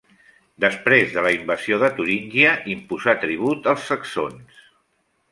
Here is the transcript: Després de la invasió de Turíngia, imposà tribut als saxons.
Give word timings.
Després 0.63 1.11
de 1.17 1.23
la 1.25 1.33
invasió 1.33 1.77
de 1.83 1.89
Turíngia, 1.99 2.53
imposà 2.75 3.15
tribut 3.25 3.69
als 3.75 3.85
saxons. 3.91 4.65